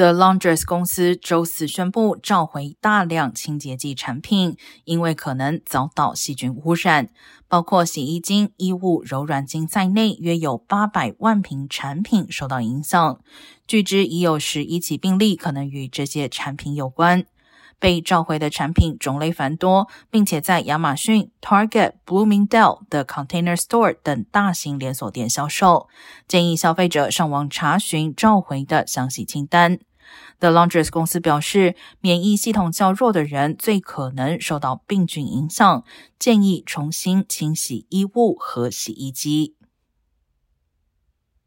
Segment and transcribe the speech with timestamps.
[0.00, 7.10] The Laundress 公司周四宣布召回大量清洁剂产品，因为可能遭到细菌污染，
[7.48, 13.20] 包括洗衣精、衣物柔软精在内，约有八百万瓶产品受到影响。
[13.66, 17.26] 据知已有十一起病例可能与这些产品有关。
[17.78, 25.88] 被召回的产品种类繁多，并且在亚马逊、Target、Bloomingdale 的 Container Store 等大型连锁店销售。
[26.26, 29.78] 建议消费者上网查询召回的详细清单。
[30.38, 35.84] The Laundress 公司表示，免疫系统较弱的人最可能受到病菌影响，
[36.18, 39.59] 建议重新清洗衣物和洗衣机。